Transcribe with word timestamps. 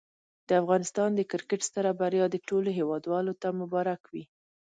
د 0.47 0.49
افغانستان 0.61 1.09
د 1.15 1.21
کرکټ 1.31 1.61
ستره 1.69 1.91
بریا 1.99 2.25
دي 2.33 2.39
ټولو 2.49 2.69
هېوادوالو 2.79 3.33
ته 3.41 3.47
مبارک 3.61 4.01
وي. 4.13 4.23